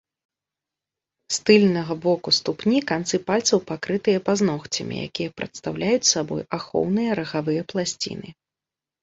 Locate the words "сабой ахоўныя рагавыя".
6.15-7.61